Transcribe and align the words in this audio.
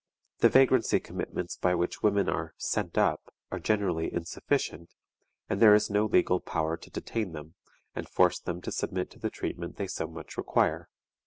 The 0.39 0.49
vagrancy 0.49 0.99
commitments 0.99 1.57
by 1.57 1.75
which 1.75 2.01
women 2.01 2.27
are 2.27 2.55
"sent 2.57 2.97
up" 2.97 3.31
are 3.51 3.59
generally 3.59 4.11
insufficient, 4.11 4.95
and 5.47 5.59
there 5.61 5.75
is 5.75 5.91
no 5.91 6.07
legal 6.07 6.39
power 6.39 6.75
to 6.75 6.89
detain 6.89 7.33
them, 7.33 7.53
and 7.95 8.09
force 8.09 8.39
them 8.39 8.61
to 8.63 8.71
submit 8.71 9.11
to 9.11 9.19
the 9.19 9.29
treatment 9.29 9.75
they 9.75 9.85
so 9.85 10.07
much 10.07 10.37
require. 10.39 10.89